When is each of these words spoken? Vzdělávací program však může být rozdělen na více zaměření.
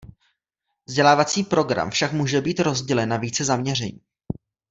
Vzdělávací 0.85 1.43
program 1.43 1.89
však 1.89 2.13
může 2.13 2.41
být 2.41 2.59
rozdělen 2.59 3.09
na 3.09 3.17
více 3.17 3.45
zaměření. 3.45 4.01